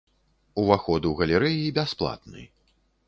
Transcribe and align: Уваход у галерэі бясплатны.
Уваход 0.61 1.05
у 1.09 1.11
галерэі 1.19 1.71
бясплатны. 1.79 2.47